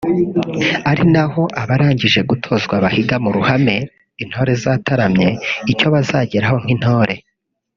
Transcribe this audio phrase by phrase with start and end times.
[0.91, 3.75] Ari naho abarangije gutozwa bahiga mu ruhame
[4.23, 5.29] (Intore zataramye)
[5.71, 7.15] icyo bazageraho nk’intore